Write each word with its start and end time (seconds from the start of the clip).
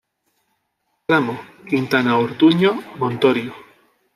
Tramo: 1.05 1.35
Quintanaortuño-Montorio. 1.67 3.53